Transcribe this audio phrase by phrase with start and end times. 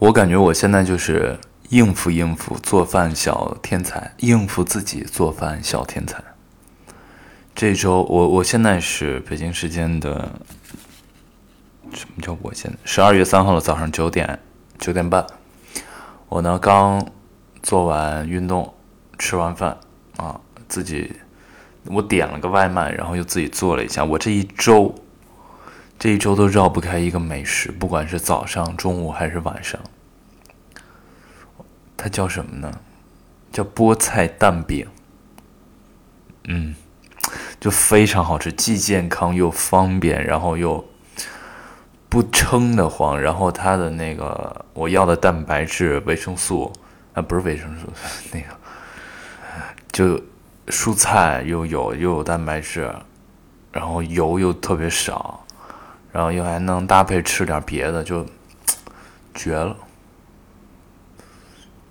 [0.00, 6.24] 我感觉我现在就是应付应付做饭小天才，应付自己做饭小天才。
[7.54, 10.32] 这周我我现在是北京时间的
[11.92, 14.38] 什么叫我现在十二月三号的早上九点
[14.78, 15.26] 九点半，
[16.30, 17.06] 我呢刚
[17.62, 18.72] 做完运动，
[19.18, 19.76] 吃完饭
[20.16, 21.12] 啊，自己
[21.84, 24.02] 我点了个外卖，然后又自己做了一下。
[24.02, 24.94] 我这一周。
[26.00, 29.78] 这一周都绕不开一个美食，不管是早上、中午还是晚上。
[31.94, 32.72] 它叫什么呢？
[33.52, 34.88] 叫菠菜蛋饼。
[36.44, 36.74] 嗯，
[37.60, 40.82] 就非常好吃，既健康又方便，然后又
[42.08, 43.20] 不撑得慌。
[43.20, 46.72] 然后它的那个我要的蛋白质、维生素
[47.12, 47.86] 啊，不是维生素，
[48.32, 48.46] 那个
[49.92, 50.18] 就
[50.68, 52.90] 蔬菜又有又有蛋白质，
[53.70, 55.44] 然后油又特别少。
[56.12, 58.26] 然后又还能搭配吃点别的，就
[59.34, 59.76] 绝了。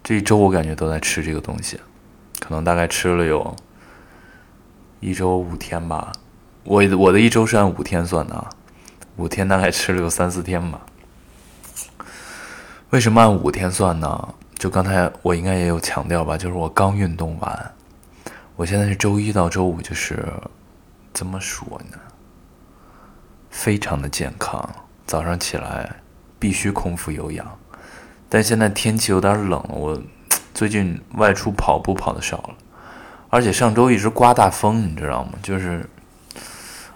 [0.03, 1.79] 这一周我感觉都在吃这个东西，
[2.39, 3.55] 可能大概吃了有
[4.99, 6.11] 一周五天吧。
[6.63, 8.47] 我我的一周是按五天算的，
[9.17, 10.81] 五天大概吃了有三四天吧。
[12.89, 14.33] 为什么按五天算呢？
[14.55, 17.71] 就刚才我应该也有强调吧，就是我刚运动完，
[18.55, 20.25] 我现在是周一到周五，就是
[21.13, 21.97] 怎么说呢？
[23.49, 24.69] 非常的健康，
[25.05, 25.89] 早上起来
[26.37, 27.45] 必须空腹有氧。
[28.29, 29.99] 但现在天气有点冷，我
[30.53, 32.55] 最近外出跑步跑的少了，
[33.29, 35.33] 而且上周一直刮大风，你知道吗？
[35.41, 35.87] 就是，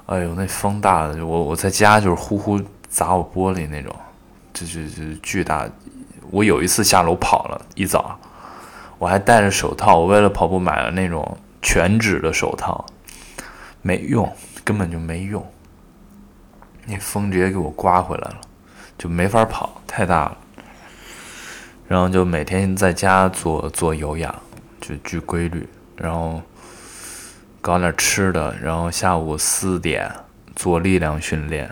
[0.06, 3.96] 哎呦，那风大的，我我在家就是呼呼砸我玻璃那种，
[4.54, 5.68] 就就就巨大。
[6.30, 8.18] 我有一次下楼跑了一早，
[8.98, 12.86] 我还戴着手套，我为了跑步买了那种全指的手套，
[13.82, 14.32] 没用，
[14.64, 15.46] 根本就没用。
[16.86, 18.42] 那风直接给我刮回来了，
[18.98, 20.38] 就没法跑，太大了。
[21.88, 24.34] 然后就每天在家做做有氧，
[24.82, 25.68] 就巨规律。
[25.96, 26.42] 然后
[27.62, 30.12] 搞点吃的，然后下午四点
[30.56, 31.72] 做力量训练。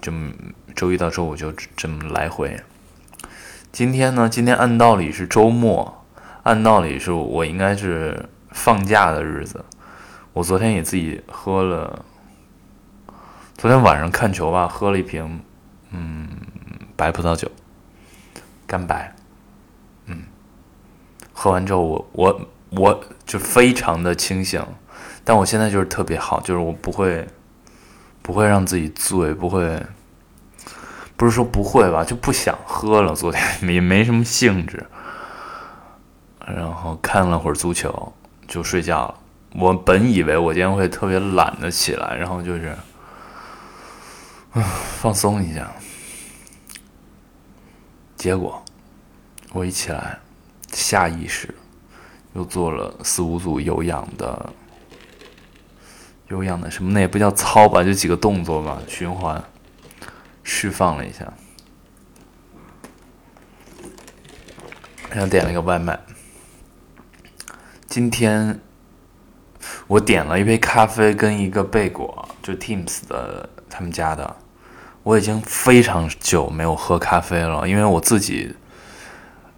[0.00, 0.12] 就
[0.74, 2.58] 周一到周五就这么来回。
[3.70, 4.28] 今天呢？
[4.28, 6.04] 今天按道理是周末，
[6.44, 9.64] 按道理是我应该是放假的日子。
[10.32, 12.04] 我昨天也自己喝了。
[13.56, 15.40] 昨天晚上看球吧，喝了一瓶，
[15.92, 16.28] 嗯，
[16.96, 17.48] 白葡萄酒，
[18.66, 19.14] 干白，
[20.06, 20.24] 嗯，
[21.32, 24.60] 喝完之后我我我就非常的清醒，
[25.22, 27.24] 但我现在就是特别好，就是我不会
[28.20, 29.80] 不会让自己醉，不会，
[31.16, 33.14] 不是说不会吧，就不想喝了。
[33.14, 33.40] 昨天
[33.72, 34.84] 也没什么兴致，
[36.48, 38.12] 然后看了会儿足球
[38.48, 39.14] 就睡觉了。
[39.54, 42.76] 我本以为我今天会特别懒得起来，然后就是。
[44.52, 44.62] 啊，
[45.00, 45.70] 放松一下。
[48.16, 48.62] 结果
[49.52, 50.18] 我一起来，
[50.72, 51.52] 下意识
[52.34, 54.52] 又做了四五组有氧的
[56.28, 56.92] 有氧的什么？
[56.92, 59.42] 那也不叫操吧，就几个动作吧，循环
[60.42, 61.32] 释放了一下。
[65.10, 65.98] 然后点了一个外卖。
[67.86, 68.58] 今天
[69.86, 74.36] 我点了一杯咖啡跟一个贝果，就 Teams 的他们家的。
[75.04, 78.54] 我已经非常久没有喝咖啡了，因为我自己，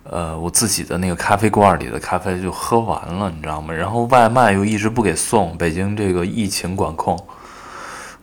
[0.05, 3.75] 呃，我自己的那个咖啡罐里的咖啡就喝完了，你知道吗？
[3.75, 7.19] 然后外卖又一直不给送，北京这个疫情管控，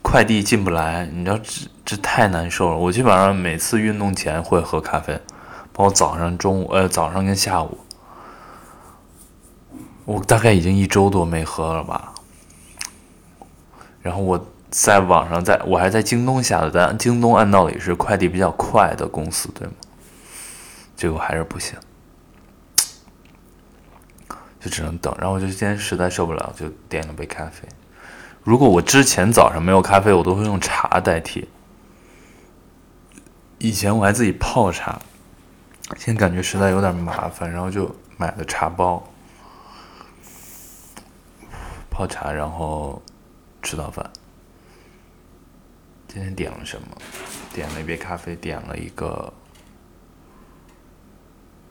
[0.02, 2.76] 快递进不来，你知道这这太难受了。
[2.76, 5.14] 我基本上每次运动前会喝咖啡，
[5.72, 7.78] 包括早上、中午，呃，早上跟下午，
[10.06, 12.14] 我大概已经一周多没喝了吧。
[14.02, 14.44] 然后我。
[14.72, 19.74] 在网上，在我还在京东下的单，京东按道理是快递比较快的公司，对吗？
[20.96, 21.78] 结果还是不行，
[24.62, 25.14] 就只能等。
[25.20, 27.68] 然后我就今天实在受不了，就点了杯咖啡。
[28.44, 31.50] 如果我之前早上没有咖啡，我都会用茶代替。
[33.57, 35.01] 以前我还自己泡茶，
[35.98, 39.04] 现在感觉实在有点麻烦，然后就买了茶包，
[41.90, 43.01] 泡茶，然后
[43.62, 44.10] 吃早饭。
[46.13, 46.88] 今天点了什么？
[47.54, 49.31] 点了一杯咖啡，点了一个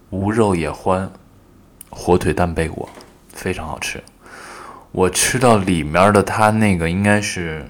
[0.09, 1.13] 无肉野欢
[1.91, 2.89] 火腿蛋贝果，
[3.29, 4.03] 非常好吃。
[4.93, 7.69] 我吃到里面的它那个应该是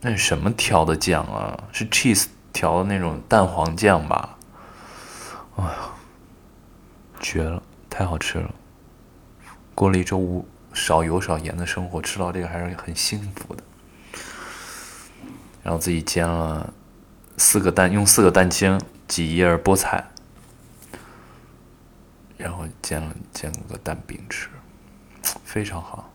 [0.00, 1.64] 那什么调的酱啊？
[1.70, 4.38] 是 cheese 调的那种蛋黄酱吧？
[5.56, 5.90] 哎呀，
[7.20, 8.50] 绝了，太好吃了！
[9.74, 13.62] 过了一周无少油少盐的生活，吃到这个还是很幸福的。
[15.62, 16.72] 然后自己煎了
[17.36, 20.04] 四个蛋，用四个蛋清几叶菠菜，
[22.36, 24.48] 然后煎了煎了个蛋饼吃，
[25.44, 26.10] 非常好。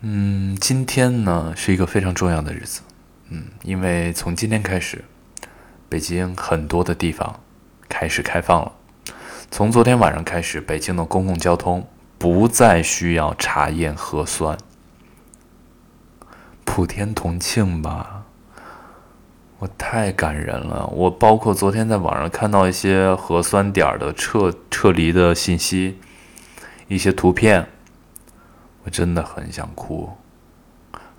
[0.00, 2.82] 嗯，今天呢是一个非常重要的日子，
[3.30, 5.04] 嗯，因为从今天开始，
[5.88, 7.40] 北京很多的地方
[7.88, 8.72] 开始开放了。
[9.50, 11.86] 从昨天晚上开始，北京的公共交通
[12.18, 14.58] 不再需要查验核酸。
[16.64, 18.24] 普天同庆吧！
[19.58, 20.86] 我太感人了。
[20.88, 25.98] 我包括昨天在网上看到一些核酸点的撤撤离的信息，
[26.88, 27.68] 一些图片。
[28.82, 30.10] 我真的很想哭，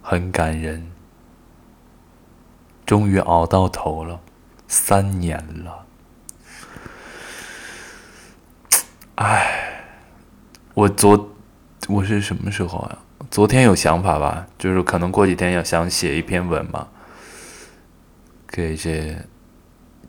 [0.01, 0.91] 很感人。
[2.85, 4.19] 终于熬到头了，
[4.67, 5.85] 三年了。
[9.15, 9.85] 唉，
[10.73, 11.35] 我昨
[11.87, 13.04] 我是什么时候啊？
[13.31, 16.87] 昨天有想法吧，就是可能过几天要想写一篇文嘛，
[18.47, 19.17] 给这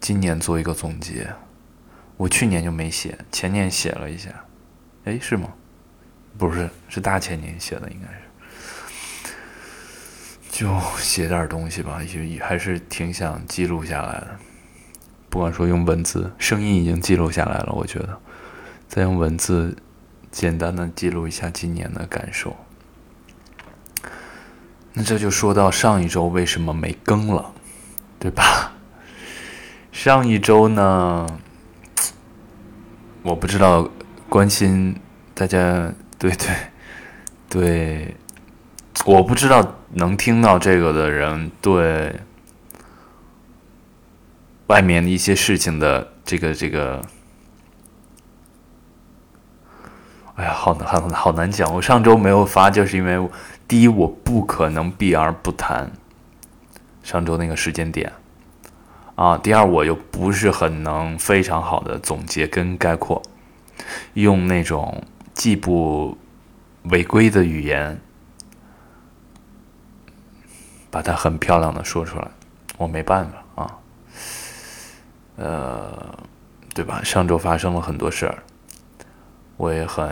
[0.00, 1.34] 今年做一个总结。
[2.16, 4.30] 我去年就没写，前年写了一下。
[5.04, 5.48] 哎，是吗？
[6.38, 9.32] 不是，是大前年写的，应该是，
[10.50, 14.36] 就写点东西吧，也还是挺想记录下来的。
[15.28, 18.18] 不管说用文字、声音已经记录下来了，我觉得
[18.88, 19.76] 再用文字
[20.30, 22.56] 简单的记录一下今年的感受。
[24.98, 27.52] 那这就说到上一周为什么没更了，
[28.19, 28.72] 对吧？
[29.93, 31.26] 上一周呢，
[33.22, 33.87] 我不知道
[34.28, 34.98] 关心
[35.34, 35.93] 大家。
[36.19, 36.56] 对对
[37.50, 38.16] 对，
[39.04, 42.20] 我不知道能听到这个的人对
[44.69, 47.02] 外面的一些事情的这个这个，
[50.37, 51.70] 哎呀，好难好难好难讲。
[51.75, 53.28] 我上周没有发，就是因为
[53.68, 55.90] 第一，我不可能避而不谈
[57.02, 58.12] 上周那个时间点
[59.14, 63.22] 啊；第二，我又不是很能非常好的总结跟概括，
[64.14, 65.02] 用那种。
[65.36, 66.16] 既不
[66.84, 68.00] 违规的语言，
[70.90, 72.26] 把它很漂亮的说出来，
[72.78, 73.78] 我没办法啊。
[75.36, 76.18] 呃，
[76.74, 77.02] 对吧？
[77.04, 78.38] 上周发生了很多事儿，
[79.58, 80.08] 我也很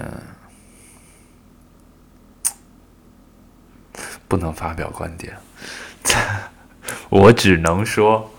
[4.29, 5.37] 不能发表观点。
[7.09, 8.31] 我只能说，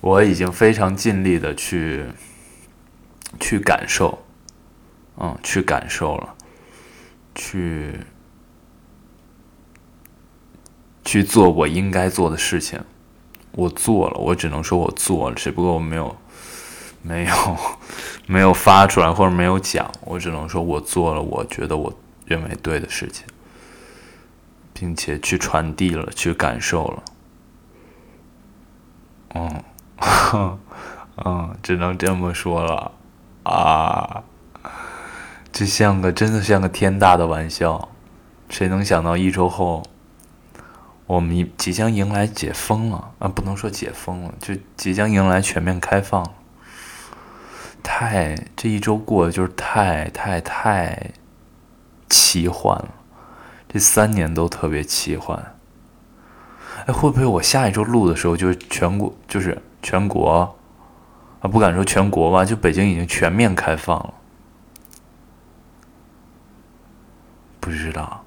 [0.00, 2.04] 我已经非常尽力的去
[3.40, 4.22] 去感受。
[5.18, 6.34] 嗯，去感受了，
[7.34, 8.00] 去
[11.06, 12.78] 去做我应该做的事情，
[13.52, 16.14] 我做了，我只能说我做了，只不过我没有
[17.00, 17.56] 没有
[18.26, 21.90] 没有发出来或者没有讲，我只能说我做了我觉得我
[22.26, 23.24] 认为对的事情，
[24.78, 27.02] 并且去传递了，去感受了，
[29.34, 29.62] 嗯，
[31.24, 32.92] 嗯，只能这么说了
[33.44, 34.22] 啊。
[35.50, 37.88] 这像个真的像个天大的玩笑，
[38.50, 39.82] 谁能想到一周后，
[41.06, 43.28] 我们即将迎来解封了啊？
[43.28, 46.34] 不能说解封了，就即将迎来全面开放。
[47.82, 51.12] 太这一周过得就是太太太
[52.10, 52.88] 奇幻了，
[53.68, 55.56] 这三年都特别奇幻。
[56.86, 60.56] 哎，会不会我下一周录的时候就是全国就是全国
[61.40, 61.48] 啊？
[61.48, 64.14] 不敢说全国吧，就北京已经全面开放了。
[67.60, 68.24] 不知道，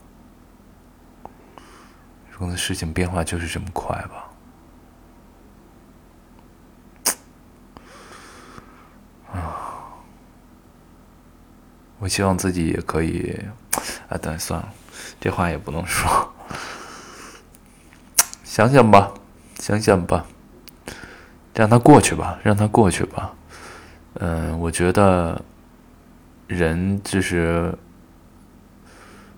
[2.32, 4.30] 可能事情变化就是这么快吧。
[9.32, 9.94] 啊，
[12.00, 13.40] 我希望自己也可以。
[14.10, 14.74] 啊，等算了，
[15.20, 16.32] 这话也不能说。
[18.44, 19.12] 想想吧，
[19.60, 20.26] 想想吧，
[21.54, 23.34] 让它过去吧，让它过去吧。
[24.16, 25.42] 嗯，我觉得
[26.48, 27.74] 人就是。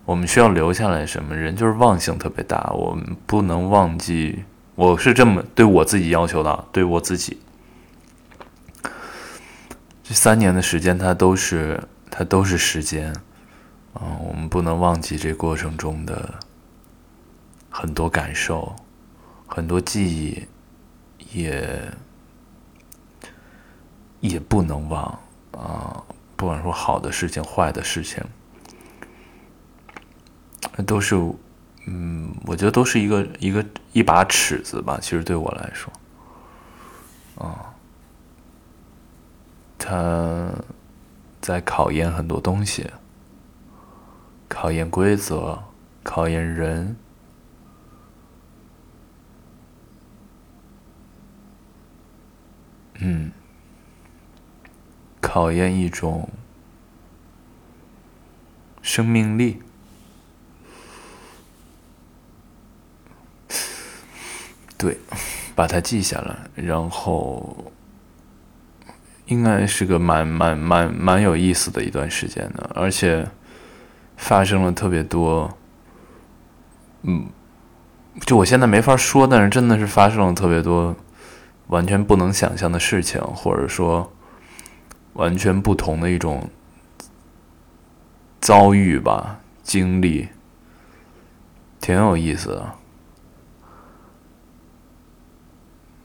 [0.04, 1.34] 我们需要留下来什么？
[1.36, 4.44] 人就是忘性特别大，我们不能忘记。
[4.76, 7.40] 我是这么对我自己要求的，对我自己。
[10.04, 13.16] 这三年的时间，它都是它都是时间，
[13.96, 16.34] 嗯，我们不能忘记这过程中的
[17.70, 18.76] 很多感受，
[19.46, 20.48] 很多记忆，
[21.34, 21.92] 也
[24.22, 25.20] 也不能忘
[25.52, 26.04] 啊。
[26.38, 28.24] 不管说好的事情，坏的事情。
[30.76, 31.16] 那都是，
[31.86, 34.98] 嗯，我觉得都是一个一个一把尺子吧。
[35.02, 35.92] 其实对我来说，
[37.38, 37.74] 啊，
[39.78, 40.50] 他
[41.42, 42.90] 在考验很多东西，
[44.54, 45.64] 考验规则，
[46.04, 46.98] 考验人，
[53.00, 53.32] 嗯，
[55.22, 56.30] 考验一种
[58.82, 59.62] 生命力。
[64.78, 64.98] 对，
[65.56, 67.72] 把它记下来，然后
[69.28, 73.30] 应该是个蛮蛮蛮蛮有意思的一段时间的，而且
[74.22, 75.58] 发生了特别多，
[77.02, 77.28] 嗯，
[78.24, 80.96] 就我现在没法说，但是真的是发生了特别多
[81.68, 84.14] 完全不能想象的事情，或者说
[85.14, 86.50] 完全不同的一种
[88.40, 90.30] 遭遇吧，经历，
[91.80, 92.76] 挺有意思的。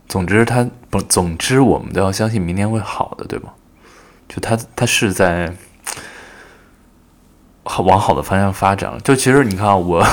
[0.07, 3.53] 总之，他不，总之我们都要相信明天会好的，对吧？
[4.27, 5.55] 就他，他是在
[7.83, 8.99] 往好的方向发展了。
[9.01, 10.05] 就其实你看，我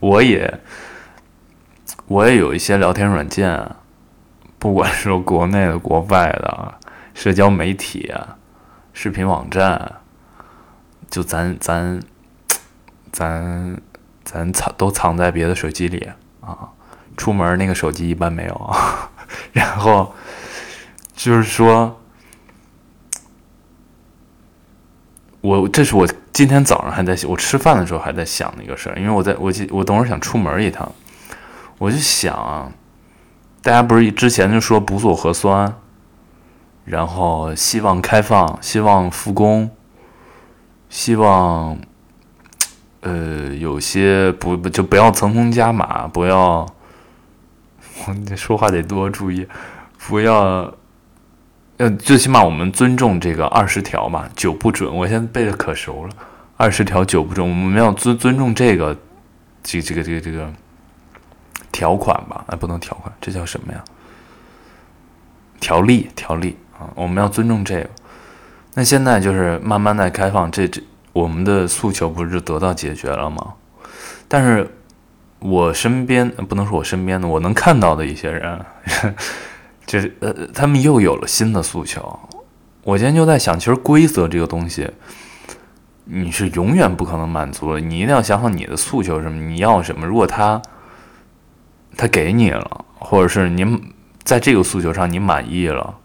[0.00, 0.60] 我也
[2.06, 3.70] 我也有一些聊天软件，
[4.58, 6.74] 不管是国内的、国外的
[7.14, 8.12] 社交媒体、
[8.92, 10.00] 视频网站，
[11.10, 12.00] 就咱咱
[13.12, 13.80] 咱
[14.24, 16.70] 咱藏都藏在别的手机里啊。
[17.16, 19.10] 出门那个手机一般没有啊，
[19.52, 20.14] 然后
[21.14, 22.00] 就是说，
[25.42, 30.90] 我这是我今天早上还在想我吃饭的时候还在想那个事儿，因为我在我记我等会儿想出门一趟，
[31.78, 32.72] 我就想，
[33.62, 35.74] 大家不是之前就说不做核酸，
[36.84, 39.70] 然后希望开放，希望复工，
[40.88, 41.78] 希望
[43.00, 46.66] 呃有些不不就不要层层加码，不要。
[48.24, 49.46] 你说话得多注意，
[49.98, 50.72] 不要，
[51.80, 54.94] 呃，最起码我们尊重这个二十条嘛，九不准。
[54.94, 56.12] 我现在背的可熟了，
[56.58, 58.94] 二十条九不准，我们要尊尊重这个，
[59.62, 60.52] 这这个这个这个
[61.72, 62.44] 条款吧？
[62.48, 63.82] 哎，不能条款，这叫什么呀？
[65.58, 67.88] 条例条例啊，我们要尊重这个。
[68.74, 70.82] 那现在就是慢慢在开放，这这
[71.14, 73.54] 我们的诉求不是得到解决了吗？
[74.28, 74.70] 但是。
[75.42, 78.60] 我身边不能说我身边的，我能看到的一些人，
[79.90, 82.16] 就是呃，他们又有了新的诉求。
[82.84, 84.88] 我今天就在想，其实规则这个东西，
[86.04, 87.80] 你是永远不可能满足的。
[87.80, 90.06] 你一定要想好你的诉求是什么，你要什么。
[90.06, 90.62] 如果他
[91.96, 93.92] 他给你了，或者是您
[94.22, 95.96] 在这个诉求上你满意了，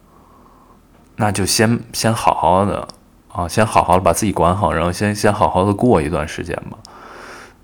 [1.17, 2.87] 那就先先好好的
[3.31, 6.79] 啊，先好好的把自己管好，然后先先好好的过一段时间吧。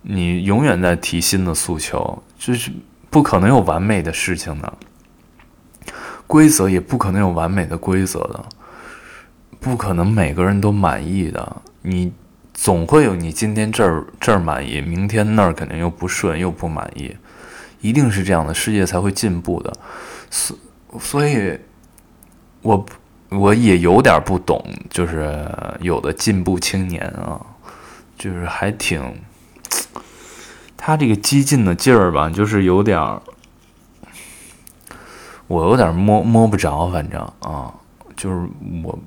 [0.03, 2.71] 你永远在提新的诉求，就是
[3.09, 4.71] 不可能有完美的事情的，
[6.31, 8.45] 规则也不可能有完美的规则的，
[9.59, 11.57] 不可能每个人都满意的。
[11.81, 12.13] 你
[12.53, 17.13] 总会有你今天这儿这儿满意，明天那儿肯定又不顺又不满意，
[17.81, 19.73] 一定是这样的，世界才会进步的。
[20.29, 20.57] 所
[20.97, 21.59] 所以，
[22.61, 22.85] 我
[23.27, 25.45] 我也有点不懂，就是
[25.81, 27.45] 有的进步青年啊，
[28.17, 29.03] 就是还挺。
[30.77, 33.21] 他这个激进的劲儿吧，就是有点儿，
[35.51, 37.73] 我有点摸摸不着，反正啊，
[38.15, 38.47] 就是
[38.85, 38.97] 我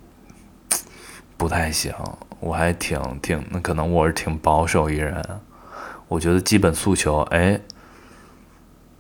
[1.39, 1.91] 不太行，
[2.39, 5.25] 我还挺挺，那可能我是挺保守一人，
[6.07, 7.59] 我觉得基本诉求哎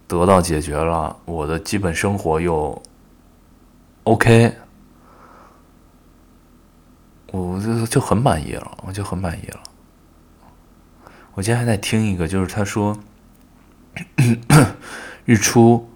[0.09, 2.81] 得到解决了，我的基本生活又
[4.05, 4.55] OK，
[7.31, 9.61] 我就就很满意了，我就很满意了。
[11.35, 12.97] 我今天还在听一个，就是他说，
[15.27, 15.91] 日出，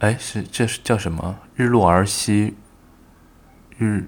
[0.00, 1.36] 哎，是这是叫什么？
[1.56, 2.54] 日落而息，
[3.78, 4.04] 日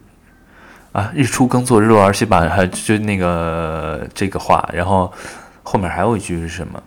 [0.93, 5.13] 啊，日出耕作，日落而息吧，还就那个这个话，然后
[5.63, 6.83] 后面还有一句是什么？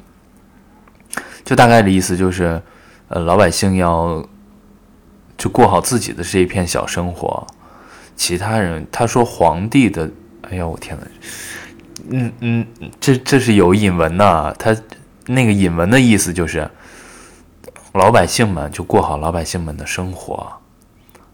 [1.44, 2.62] 就大概的意思就是，
[3.08, 4.28] 呃，老百姓要
[5.38, 7.46] 就过好自己的这一片小生活，
[8.16, 10.10] 其他人他说皇帝的，
[10.50, 11.08] 哎呀，我天呐！
[12.10, 12.68] 嗯嗯，
[13.00, 14.76] 这这是有引文的，他
[15.28, 16.68] 那个引文的意思就是，
[17.94, 20.62] 老百姓们就过好老百姓们的生活，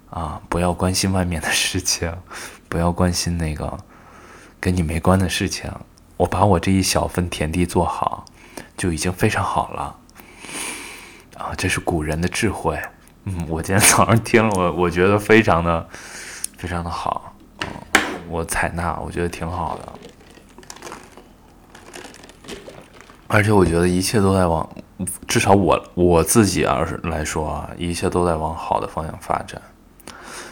[0.10, 2.14] 啊，不要关心外面的事情，
[2.70, 3.78] 不要关心那个
[4.60, 5.72] 跟你没关的事情，
[6.18, 8.26] 我把我这一小份田地做好，
[8.78, 9.96] 就已经非常好了，
[11.38, 12.80] 啊，这是古人的智慧，
[13.26, 15.88] 嗯，我今天早上听了，我我觉得非常的
[16.58, 17.34] 非常的好，
[18.30, 19.94] 我采纳，我觉得挺好的。
[23.28, 24.70] 而且我觉得一切都在往，
[25.28, 29.62] 至少我我自己而来说啊，一切都在往好的方向发展。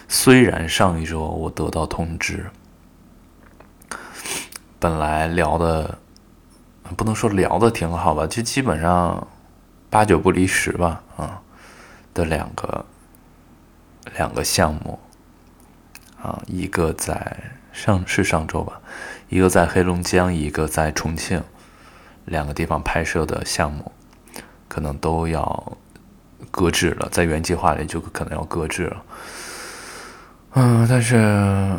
[0.08, 2.50] 虽然上一周我得到通知，
[4.80, 5.98] 本来聊的
[6.98, 9.28] 不能说聊的挺好吧，就基本上
[9.90, 11.42] 八九不离十吧，啊
[12.14, 12.84] 的两个
[14.16, 14.98] 两个项目，
[16.22, 17.38] 啊，一个在
[17.72, 18.82] 上是上周吧，
[19.30, 21.44] 一个在黑龙江，一个在重庆，
[22.26, 23.92] 两个地方拍摄的项目，
[24.70, 25.78] 可能都要
[26.50, 29.04] 搁置了，在原计划里就可能要搁置了。
[30.54, 31.76] 嗯，但是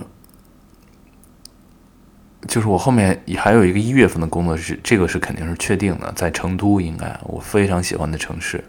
[2.46, 8.62] 就是我后面还有一个一月份的工作是，这个是肯定是确定的，在成都，应该我非常喜欢的城市，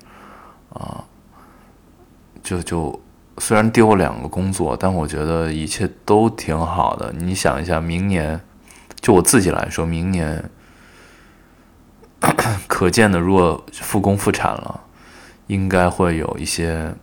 [0.74, 1.04] 啊，
[2.44, 3.01] 就就
[3.38, 7.12] 虽然丢了两个工作，但我觉得一切都挺好的。
[7.13, 8.40] 你想一下，明年
[9.00, 10.44] 就我自己来说，明年
[12.68, 14.82] 可见的，如果复工复产了，
[15.48, 16.96] 应该会有一些，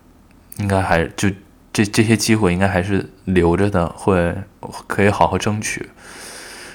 [0.57, 1.29] 应该还就。
[1.71, 4.37] 这这些机会应该还是留着的，会
[4.89, 5.89] 可以好好争取。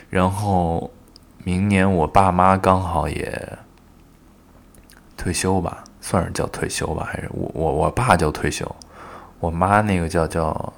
[0.09, 0.89] 然后
[1.43, 3.57] 明年我爸妈刚好也
[5.17, 8.73] 退休吧，算是叫退休吧，还是我我我爸叫退休，
[9.39, 10.73] 我妈那个叫叫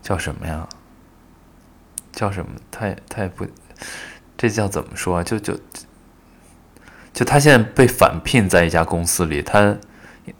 [0.00, 0.66] 叫什么呀？
[2.12, 2.52] 叫什么？
[2.70, 3.46] 他也他也不，
[4.38, 5.22] 这叫怎么说？
[5.22, 5.54] 就就
[7.20, 9.76] 就他现在被返聘在一家公司里，他。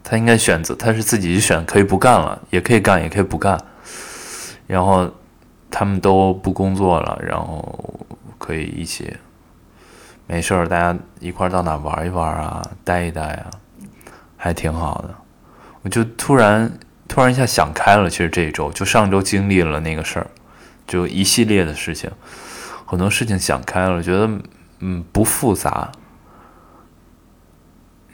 [0.05, 3.61] 他应该选择，他是自己选，可以不干了，也可以干，也可以不干。
[4.67, 5.11] 然后
[5.69, 8.07] 他们都不工作了，然后
[8.39, 9.13] 可以一起
[10.29, 13.51] 没事儿，大家一块儿到哪玩一玩啊，待一待啊，
[14.37, 15.15] 还挺好的。
[15.83, 16.71] 我就突然
[17.09, 20.27] 突然一下想开了，其实这一周就上周经历了那个事儿，
[20.87, 22.09] 就一系列的事情，
[22.87, 24.31] 很多事情想开了，觉得
[24.79, 25.91] 嗯不复杂。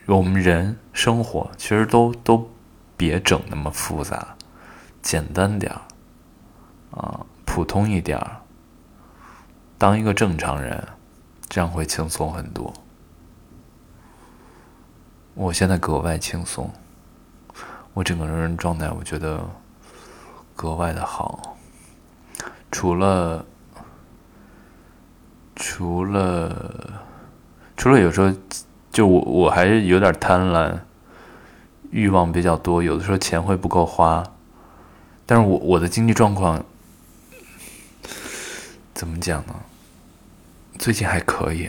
[0.06, 2.48] 我们人生活其实都都
[2.96, 4.36] 别整那么复杂，
[5.02, 5.80] 简单点儿
[6.96, 8.40] 啊，普通一点儿，
[9.76, 10.86] 当一个正常人，
[11.48, 12.72] 这样会轻松很多。
[15.34, 16.70] 我现在格外轻松，
[17.92, 19.44] 我整个人状态我觉得
[20.54, 21.56] 格外的好，
[22.70, 23.44] 除了
[25.56, 27.02] 除了
[27.76, 28.32] 除了有时候。
[28.96, 30.74] 就我我还是有点贪婪，
[31.90, 34.24] 欲望比较多，有的时候钱会不够花，
[35.26, 36.64] 但是我我的经济状况
[38.94, 39.54] 怎么讲呢？
[40.78, 41.68] 最近还可以，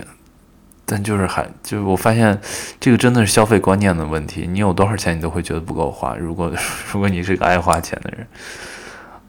[0.86, 2.40] 但就是还就是我发现
[2.80, 6.16] 这个真的是消费观念的问题，你有多少钱你都会觉得不够花。
[6.16, 6.50] 如果
[6.94, 8.26] 如果你是个爱花钱的人，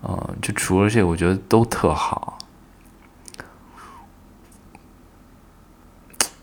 [0.05, 2.39] 嗯，就除了这个，我觉得都特好。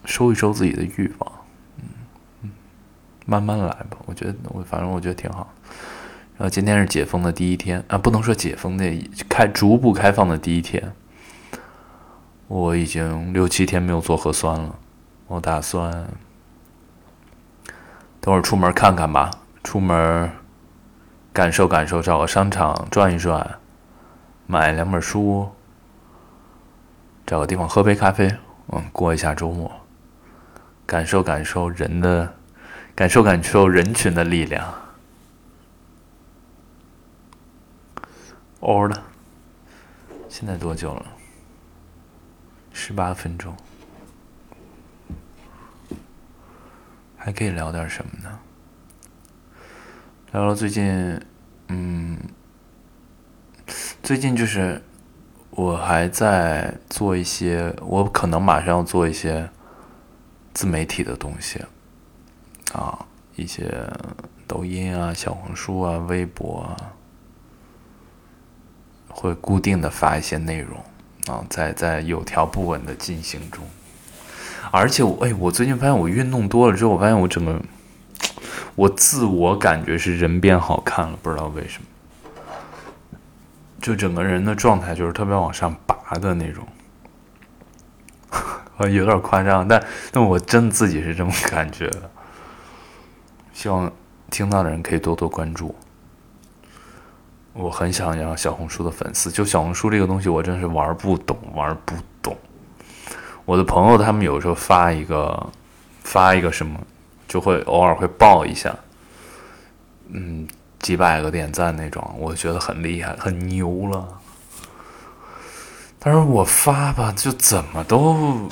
[0.03, 1.34] 收一收自己的欲望。
[3.25, 5.51] 慢慢来吧，我觉得我反正我觉得挺好。
[6.37, 10.93] 然后今天是解封的第一天啊，不能说解封的开逐步开放的第一天。
[12.47, 14.75] 我已经六七天没有做核酸了，
[15.27, 16.07] 我打算
[18.21, 19.31] 等会儿出门看看吧，
[19.63, 20.29] 出门
[21.33, 23.57] 感受感受，找个商场转一转，
[24.45, 25.49] 买两本书，
[27.25, 28.31] 找个地方喝杯咖啡，
[28.67, 29.71] 嗯，过一下周末，
[30.85, 32.31] 感受感受人的。
[32.95, 34.73] 感受感受人群的力量。
[38.61, 39.03] 哦了，
[40.29, 41.05] 现在多久了？
[42.71, 43.55] 十八分钟，
[47.17, 48.39] 还可以聊点什么呢？
[50.31, 51.21] 聊聊最近，
[51.67, 52.17] 嗯，
[54.01, 54.81] 最近就是
[55.51, 59.49] 我还在做一些，我可能马上要做一些
[60.53, 61.63] 自媒体的东西。
[62.75, 63.71] 啊，一些
[64.45, 66.75] 抖音啊、小红书啊、微博啊，
[69.09, 70.77] 会固定的发一些内容
[71.27, 73.63] 啊，在在有条不紊的进行中。
[74.71, 77.61] 而且我哎，我最近发现我运动多了之后，我发现我整个
[78.75, 81.87] 我自我感觉是人变好看了，不知道为什么，
[83.81, 86.67] 就整个人的状态就是特别往上拔的那种，
[88.91, 92.11] 有点夸张，但但我真自己是这么感觉的。
[93.55, 93.89] 希望
[94.29, 95.73] 听到的人可以多多关注。
[97.53, 102.35] 我很想要小红书的粉丝，就小红书这个东西，我真是玩不懂，玩不懂。
[103.45, 105.49] 我的朋友他们有时候发一个，
[106.03, 106.77] 发一个什么，
[107.29, 108.75] 就会偶尔会爆一下，
[110.09, 110.45] 嗯，
[110.79, 114.05] 几百个点赞那种，我觉得很厉害，很牛了。
[115.97, 118.49] 但是我发吧，就怎么都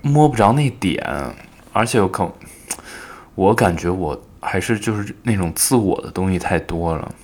[0.00, 1.06] 摸不着那点，
[1.74, 2.32] 而且有可。
[3.34, 7.14] 我感觉我还是就是那种自我的东西太多了，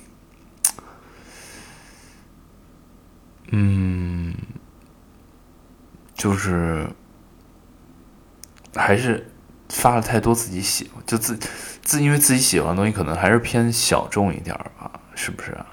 [3.51, 4.33] 嗯，
[6.13, 6.87] 就是
[8.75, 9.31] 还是
[9.69, 11.37] 发了太多自己喜欢，就自
[11.81, 15.65] 自因为自己喜欢的东西可能还是偏小众一点吧，是不是啊？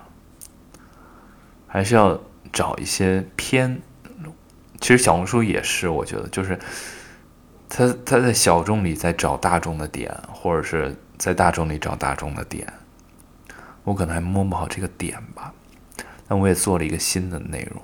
[1.67, 2.21] 还是要
[2.53, 3.81] 找一些偏，
[4.81, 6.59] 其实小红书也是，我觉得就是
[7.69, 12.73] 他他在小众里在找大众的点，或者是在大众里找大众的点，
[13.85, 15.53] 我可能还摸不好这个点吧。
[16.27, 17.83] 但我也做了一个新的内容，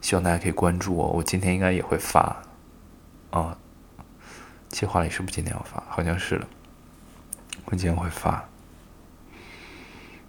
[0.00, 1.08] 希望大家可以关注我。
[1.08, 2.42] 我今天应该也会发，
[3.30, 3.56] 啊，
[4.68, 5.82] 计划里是不是今天要发？
[5.88, 6.46] 好像是的，
[7.66, 8.44] 我今天会发，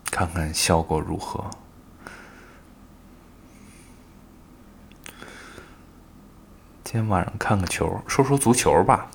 [0.06, 1.50] 看看效果如何。
[6.94, 9.10] 今天晚上看个球，说说足球吧，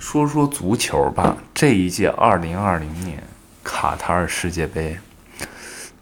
[0.00, 1.36] 说说足球吧。
[1.54, 3.22] 这一届二零二零年
[3.62, 4.98] 卡塔尔世界杯。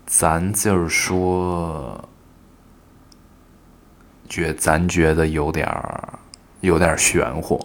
[0.07, 2.09] 咱就是说，
[4.27, 6.19] 觉咱觉得有点儿，
[6.61, 7.63] 有点玄乎，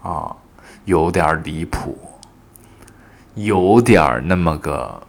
[0.00, 0.36] 啊，
[0.84, 1.98] 有点离谱，
[3.34, 5.02] 有点那么个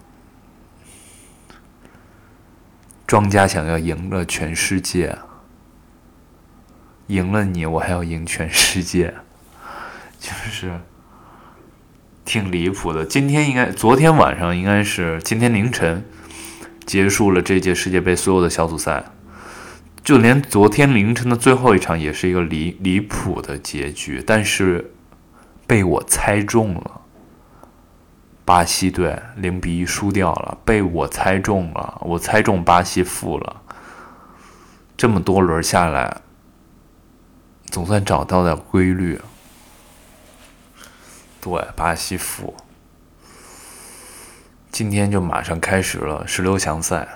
[3.06, 5.16] 庄家想要赢了全世界，
[7.10, 9.13] 赢了你，我还要赢全世界，
[10.19, 10.80] 就是
[12.24, 13.04] 挺离谱的。
[13.04, 16.04] 今天应该，昨天晚上应该是今天凌晨。
[16.86, 19.04] 结束了这届世界杯所有的小组赛，
[20.04, 24.91] 就连昨天凌晨的最后一场也是一个离离谱的结局，但是
[25.67, 27.02] 被我猜中了。
[28.43, 33.62] 巴西队零比一输掉了，被我猜中了，我猜中巴西负了。
[34.98, 36.22] 这么多轮下来，
[37.69, 39.21] 总算找到点规律。
[41.39, 42.55] 对，巴西服。
[44.71, 47.08] 今天就马上开始了十六强赛。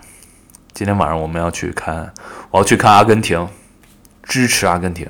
[0.73, 2.13] 今天晚上我们要去看，
[2.51, 3.47] 我要去看阿根廷，
[4.23, 5.09] 支持阿根廷，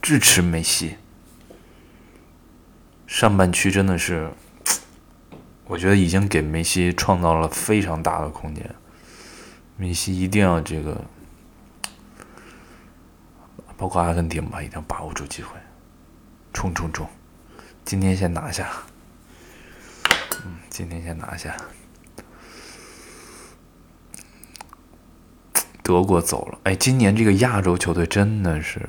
[0.00, 0.96] 支持梅西。
[3.06, 4.30] 上半区真的是，
[5.66, 8.74] 我觉得已经给梅西创造了非常大的空间。
[9.76, 11.04] 梅西一定要这个，
[13.82, 15.58] 包括阿根廷吧，一定要把握住机会，
[16.52, 17.04] 冲冲冲！
[17.84, 18.70] 今天先拿下。
[20.44, 21.52] 嗯，今天先拿下。
[25.82, 28.88] 德国走了，哎，今年这个亚洲球队真的是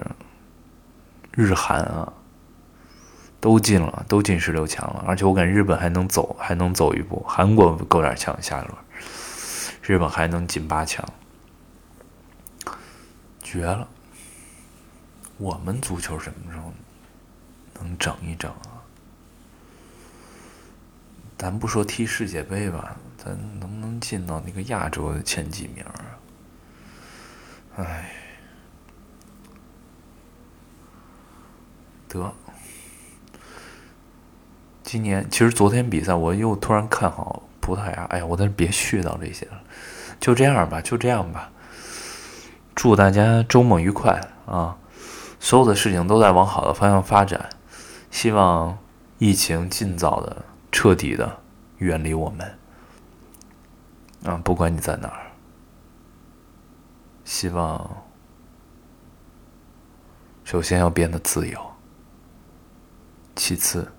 [1.31, 2.13] 日韩啊，
[3.39, 5.03] 都进了，都进十六强了。
[5.07, 7.25] 而且我感觉日本还能走，还能走一步。
[7.27, 8.77] 韩国够点强，下一轮，
[9.81, 11.03] 日本还能进八强，
[13.41, 13.87] 绝了！
[15.43, 16.71] 我们足球什么时候
[17.73, 18.79] 能整一整啊？
[21.37, 26.15] 咱不说踢世界杯吧，咱能不能进到那个亚洲的前几名啊？
[27.75, 28.09] 哎，
[32.07, 32.33] 得，
[34.81, 38.05] 今年其实昨天比赛我又突然看好葡萄牙。
[38.05, 39.61] 哎呀，我再别絮叨这些了，
[40.21, 41.51] 就这样吧，就这样吧。
[42.73, 44.77] 祝大家周末愉快啊！
[45.43, 47.49] 所有的事情都在往好的方向发展，
[48.09, 48.77] 希望
[49.17, 50.45] 疫情尽早的。
[50.71, 51.39] 彻底的
[51.77, 52.57] 远离我们
[54.23, 54.41] 啊！
[54.43, 55.31] 不管你在哪儿，
[57.23, 58.03] 希望
[60.43, 61.59] 首先要变得自由，
[63.35, 63.91] 其次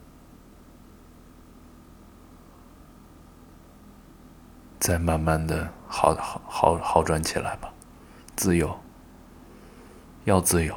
[4.80, 7.72] 再慢慢的好好好好转起来吧。
[8.34, 8.76] 自由，
[10.24, 10.76] 要自由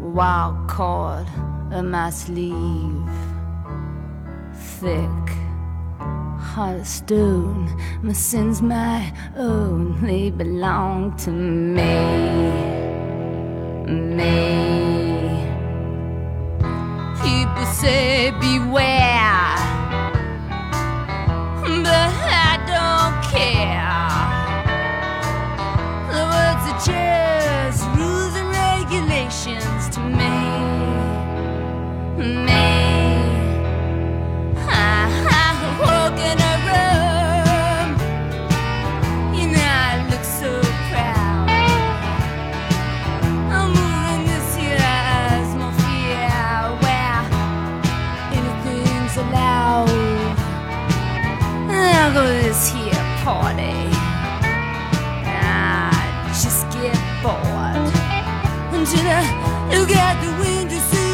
[0.00, 1.26] wild cord
[1.72, 3.08] in my sleeve,
[4.54, 5.30] thick
[6.40, 7.68] heart of stone.
[8.02, 11.94] My sins, my own, they belong to me.
[13.86, 14.80] Me
[17.22, 19.56] People say beware,
[21.84, 22.12] but
[22.46, 24.08] I don't care.
[26.10, 27.19] The words are just
[52.12, 52.92] Go to this here
[53.22, 53.86] party.
[55.22, 57.94] I just get bored
[58.74, 61.09] until I look at the window.